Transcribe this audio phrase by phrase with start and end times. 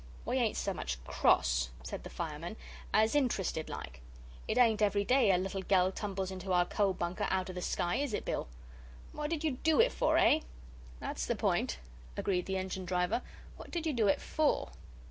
[0.25, 2.55] "We ain't so much CROSS," said the fireman,
[2.91, 4.01] "as interested like.
[4.47, 7.97] It ain't every day a little gell tumbles into our coal bunker outer the sky,
[7.97, 8.47] is it, Bill?
[9.11, 10.39] What did you DO it for eh?"
[10.99, 11.77] "That's the point,"
[12.17, 13.21] agreed the engine driver;
[13.57, 14.71] "what did you do it FOR?"